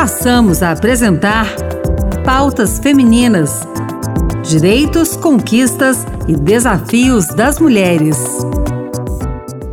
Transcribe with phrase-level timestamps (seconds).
[0.00, 1.46] passamos a apresentar
[2.24, 3.60] Pautas Femininas:
[4.42, 8.16] Direitos, Conquistas e Desafios das Mulheres.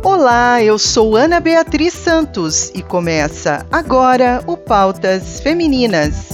[0.04, 6.28] Olá, eu sou Ana Beatriz Santos e começa agora o Pautas Femininas.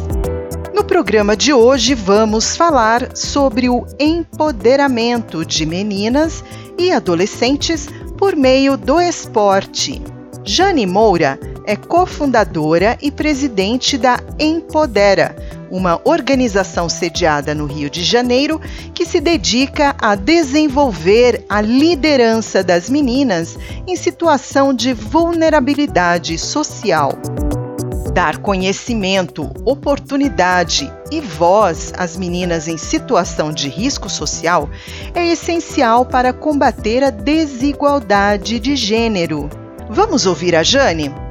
[0.74, 6.42] No programa de hoje vamos falar sobre o empoderamento de meninas
[6.76, 7.88] e adolescentes
[8.18, 10.02] por meio do esporte.
[10.42, 15.34] Jane Moura é cofundadora e presidente da Empodera,
[15.70, 18.61] uma organização sediada no Rio de Janeiro
[18.94, 27.12] que se dedica a desenvolver a liderança das meninas em situação de vulnerabilidade social.
[28.12, 34.70] Dar conhecimento, oportunidade e voz às meninas em situação de risco social
[35.12, 39.50] é essencial para combater a desigualdade de gênero.
[39.91, 41.23] Vamos ouvir a Jane?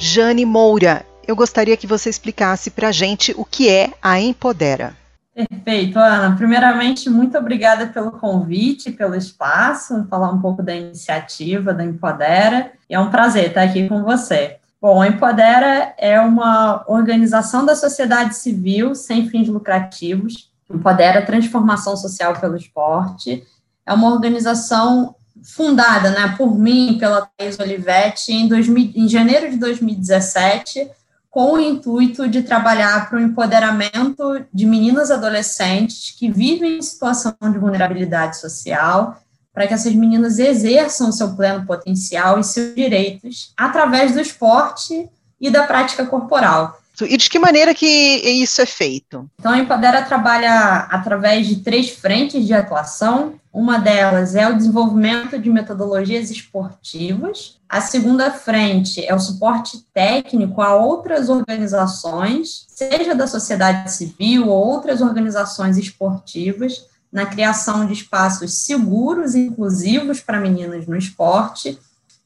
[0.00, 4.96] Jane Moura, eu gostaria que você explicasse para a gente o que é a Empodera.
[5.34, 6.36] Perfeito, Ana.
[6.36, 12.70] Primeiramente, muito obrigada pelo convite, pelo espaço, falar um pouco da iniciativa da Empodera.
[12.88, 14.58] É um prazer estar aqui com você.
[14.80, 20.48] Bom, a Empodera é uma organização da sociedade civil sem fins lucrativos.
[20.72, 23.44] Empodera Transformação Social pelo Esporte.
[23.84, 25.16] É uma organização
[25.48, 30.90] fundada né, por mim, pela Thais Olivetti, em, 2000, em janeiro de 2017,
[31.30, 37.34] com o intuito de trabalhar para o empoderamento de meninas adolescentes que vivem em situação
[37.40, 39.20] de vulnerabilidade social,
[39.52, 45.08] para que essas meninas exerçam seu pleno potencial e seus direitos através do esporte
[45.40, 46.78] e da prática corporal.
[47.04, 49.28] E de que maneira que isso é feito?
[49.38, 53.34] Então, a Empodera trabalha através de três frentes de atuação.
[53.52, 57.58] Uma delas é o desenvolvimento de metodologias esportivas.
[57.68, 64.66] A segunda frente é o suporte técnico a outras organizações, seja da sociedade civil ou
[64.66, 71.78] outras organizações esportivas, na criação de espaços seguros e inclusivos para meninas no esporte.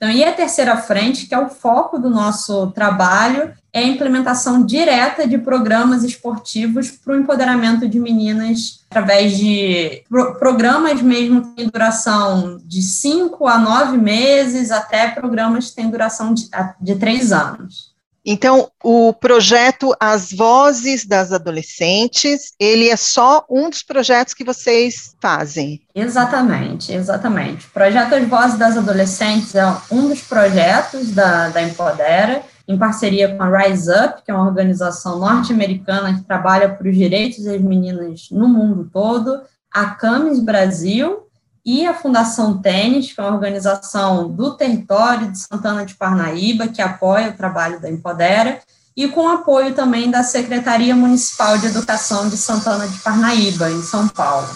[0.02, 4.66] Então, e a terceira frente, que é o foco do nosso trabalho, é a implementação
[4.66, 11.50] direta de programas esportivos para o empoderamento de meninas através de pro programas mesmo que
[11.54, 17.30] têm duração de cinco a nove meses, até programas que têm duração de, de três
[17.30, 17.91] anos.
[18.24, 25.16] Então, o projeto As Vozes das Adolescentes, ele é só um dos projetos que vocês
[25.20, 25.80] fazem.
[25.92, 27.66] Exatamente, exatamente.
[27.66, 33.34] O projeto As Vozes das Adolescentes é um dos projetos da, da Empodera, em parceria
[33.34, 37.60] com a Rise Up, que é uma organização norte-americana que trabalha por os direitos das
[37.60, 41.26] meninas no mundo todo, a Camis Brasil
[41.64, 46.82] e a Fundação Tênis, que é uma organização do território de Santana de Parnaíba, que
[46.82, 48.60] apoia o trabalho da Empodera,
[48.96, 54.08] e com apoio também da Secretaria Municipal de Educação de Santana de Parnaíba, em São
[54.08, 54.48] Paulo.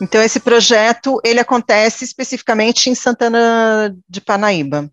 [0.00, 4.90] Então, esse projeto, ele acontece especificamente em Santana de Parnaíba.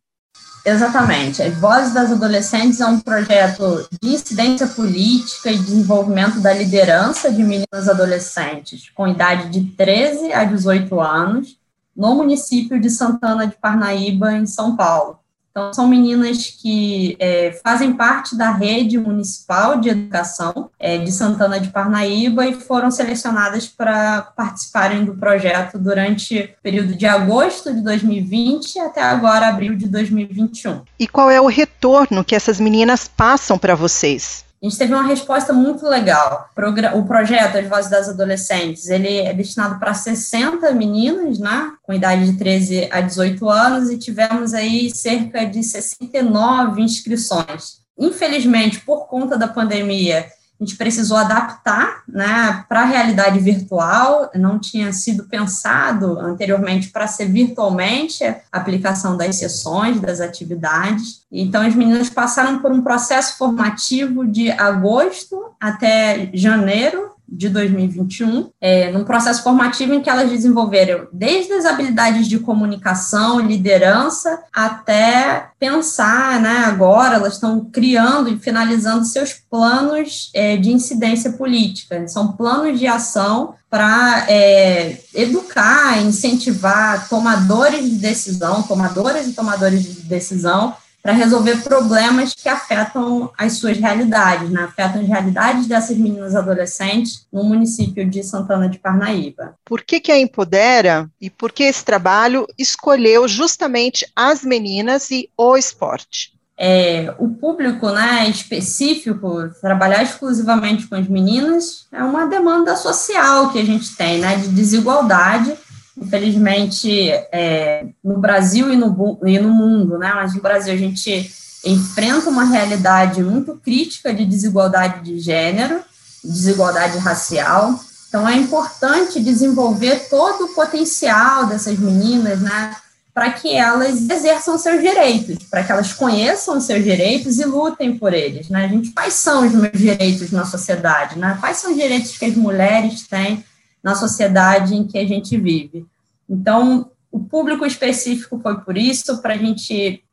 [0.66, 1.42] Exatamente.
[1.42, 7.44] As Vozes das Adolescentes é um projeto de incidência política e desenvolvimento da liderança de
[7.44, 11.58] meninas adolescentes com idade de 13 a 18 anos,
[11.96, 15.21] no município de Santana de Parnaíba, em São Paulo.
[15.52, 21.60] Então, são meninas que é, fazem parte da rede municipal de educação é, de Santana
[21.60, 27.82] de Parnaíba e foram selecionadas para participarem do projeto durante o período de agosto de
[27.82, 30.82] 2020 até agora, abril de 2021.
[30.98, 34.46] E qual é o retorno que essas meninas passam para vocês?
[34.62, 36.50] A gente teve uma resposta muito legal.
[36.94, 42.32] O projeto As Vozes das Adolescentes, ele é destinado para 60 meninas, né, com idade
[42.32, 47.82] de 13 a 18 anos, e tivemos aí cerca de 69 inscrições.
[47.98, 50.28] Infelizmente, por conta da pandemia,
[50.62, 57.08] a gente precisou adaptar né, para a realidade virtual, não tinha sido pensado anteriormente para
[57.08, 61.24] ser virtualmente a aplicação das sessões, das atividades.
[61.32, 68.92] Então, as meninas passaram por um processo formativo de agosto até janeiro de 2021, é,
[68.92, 76.42] num processo formativo em que elas desenvolveram desde as habilidades de comunicação, liderança, até pensar,
[76.42, 82.78] né, agora elas estão criando e finalizando seus planos é, de incidência política, são planos
[82.78, 91.14] de ação para é, educar, incentivar tomadores de decisão, tomadoras e tomadores de decisão para
[91.14, 94.64] resolver problemas que afetam as suas realidades, né?
[94.64, 99.56] afetam as realidades dessas meninas adolescentes no município de Santana de Parnaíba.
[99.66, 105.30] Por que, que a Empodera e por que esse trabalho escolheu justamente as meninas e
[105.38, 106.32] o esporte?
[106.64, 113.58] é, o público né, específico, trabalhar exclusivamente com as meninas, é uma demanda social que
[113.58, 115.56] a gente tem, né, de desigualdade.
[116.02, 121.32] Infelizmente, é, no Brasil e no, e no mundo, né, mas no Brasil a gente
[121.64, 125.82] enfrenta uma realidade muito crítica de desigualdade de gênero,
[126.24, 127.80] desigualdade racial.
[128.10, 132.76] Então, é importante desenvolver todo o potencial dessas meninas, né,
[133.14, 138.14] para que elas exerçam seus direitos, para que elas conheçam seus direitos e lutem por
[138.14, 138.66] eles, né?
[138.66, 141.38] A gente, quais são os meus direitos na sociedade, né?
[141.42, 143.44] Quais são os direitos que as mulheres têm
[143.84, 145.86] na sociedade em que a gente vive?
[146.30, 150.04] Então, o público específico foi por isso, para a gente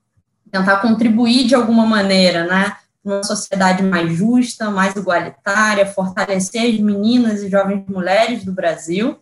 [0.51, 2.77] tentar contribuir de alguma maneira, né?
[3.05, 9.19] Uma sociedade mais justa, mais igualitária, fortalecer as meninas e jovens mulheres do Brasil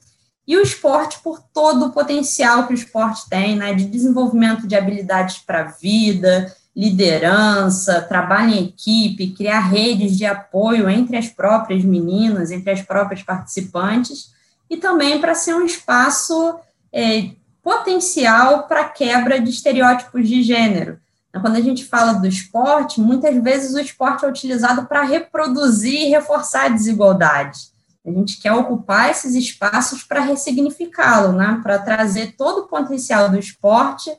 [0.47, 4.77] e o esporte por todo o potencial que o esporte tem, né, de desenvolvimento de
[4.77, 11.83] habilidades para a vida, liderança, trabalho em equipe, criar redes de apoio entre as próprias
[11.83, 14.36] meninas, entre as próprias participantes,
[14.69, 16.59] e também para ser um espaço
[16.93, 17.31] é,
[17.63, 20.99] potencial para quebra de estereótipos de gênero.
[21.29, 26.03] Então, quando a gente fala do esporte, muitas vezes o esporte é utilizado para reproduzir
[26.03, 27.59] e reforçar a desigualdade.
[28.07, 31.59] A gente quer ocupar esses espaços para ressignificá-lo, né?
[31.63, 34.11] para trazer todo o potencial do esporte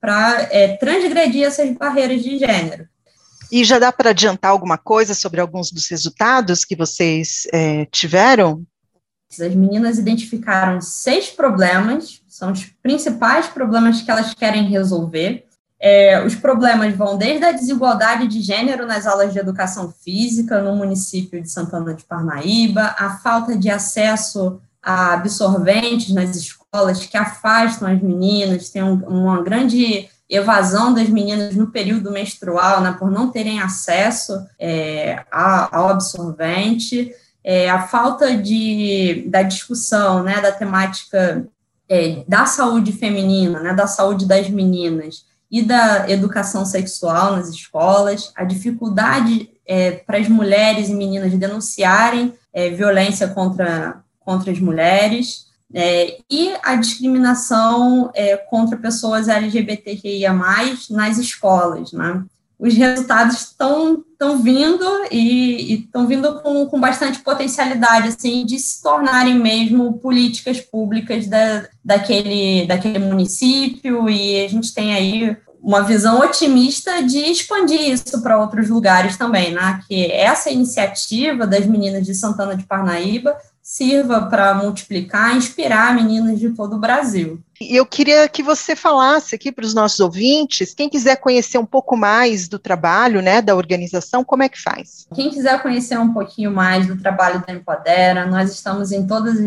[0.00, 2.88] para é, transgredir essas barreiras de gênero.
[3.50, 8.66] E já dá para adiantar alguma coisa sobre alguns dos resultados que vocês é, tiveram?
[9.30, 15.44] As meninas identificaram seis problemas, são os principais problemas que elas querem resolver.
[15.78, 20.74] É, os problemas vão desde a desigualdade de gênero nas aulas de educação física no
[20.74, 27.88] município de Santana de Parnaíba, a falta de acesso a absorventes nas escolas que afastam
[27.88, 33.30] as meninas, tem um, uma grande evasão das meninas no período menstrual, né, por não
[33.30, 37.12] terem acesso é, ao absorvente,
[37.46, 41.46] é, a falta de, da discussão né, da temática
[41.88, 48.32] é, da saúde feminina, né, da saúde das meninas, e da educação sexual nas escolas,
[48.34, 55.46] a dificuldade é, para as mulheres e meninas denunciarem é, violência contra, contra as mulheres,
[55.72, 60.32] é, e a discriminação é, contra pessoas LGBTQIA+,
[60.90, 62.24] nas escolas, né?
[62.58, 68.82] Os resultados estão estão vindo e estão vindo com, com bastante potencialidade, assim, de se
[68.82, 76.20] tornarem mesmo políticas públicas da, daquele, daquele município, e a gente tem aí uma visão
[76.20, 79.80] otimista de expandir isso para outros lugares também, né?
[79.86, 83.36] Que essa iniciativa das meninas de Santana de Parnaíba
[83.66, 87.40] sirva para multiplicar, inspirar meninas de todo o Brasil.
[87.60, 91.66] E eu queria que você falasse aqui para os nossos ouvintes, quem quiser conhecer um
[91.66, 95.08] pouco mais do trabalho, né, da organização, como é que faz?
[95.12, 99.40] Quem quiser conhecer um pouquinho mais do trabalho da Empodera, nós estamos em todas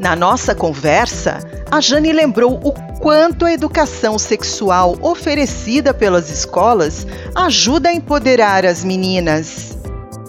[0.00, 1.38] Na nossa conversa,
[1.70, 8.84] a Jane lembrou o quanto a educação sexual oferecida pelas escolas ajuda a empoderar as
[8.84, 9.77] meninas.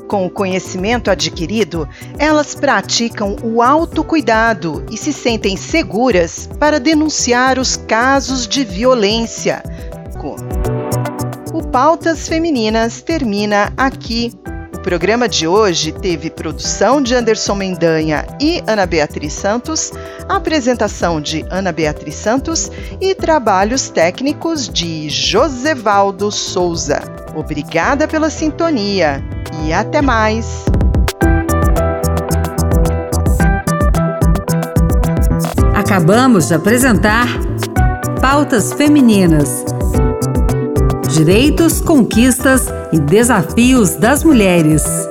[0.09, 1.87] Com o conhecimento adquirido,
[2.17, 9.61] elas praticam o autocuidado e se sentem seguras para denunciar os casos de violência.
[11.53, 14.33] O Pautas Femininas termina aqui.
[14.79, 19.91] O programa de hoje teve produção de Anderson Mendanha e Ana Beatriz Santos,
[20.29, 22.71] apresentação de Ana Beatriz Santos
[23.01, 27.01] e trabalhos técnicos de Josevaldo Souza.
[27.35, 29.21] Obrigada pela sintonia
[29.65, 30.63] e até mais!
[35.75, 37.27] Acabamos de apresentar
[38.21, 39.65] Pautas Femininas.
[41.09, 45.08] Direitos, conquistas e desafios das mulheres.